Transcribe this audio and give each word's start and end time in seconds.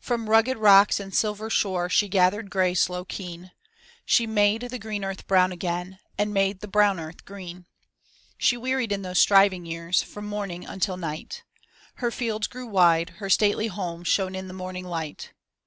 From 0.00 0.30
rugged 0.30 0.56
rocks 0.56 0.98
and 0.98 1.14
silver 1.14 1.50
shore 1.50 1.90
she 1.90 2.08
gathered 2.08 2.48
grey 2.48 2.72
sloakeen. 2.72 3.50
She 4.06 4.26
made 4.26 4.62
the 4.62 4.78
green 4.78 5.04
earth 5.04 5.26
brown 5.26 5.52
again, 5.52 5.98
and 6.16 6.32
made 6.32 6.60
the 6.60 6.66
brown 6.68 6.98
earth 6.98 7.26
green. 7.26 7.66
She 8.38 8.56
wearied 8.56 8.92
in 8.92 9.02
those 9.02 9.18
striving 9.18 9.66
years 9.66 10.02
from 10.02 10.24
morning 10.24 10.64
until 10.64 10.96
night. 10.96 11.42
Her 11.96 12.10
fields 12.10 12.46
grew 12.46 12.66
wide, 12.66 13.10
her 13.18 13.28
stately 13.28 13.66
home 13.66 14.04
shone 14.04 14.34
in 14.34 14.48
the 14.48 14.54
morning 14.54 14.86
light. 14.86 15.34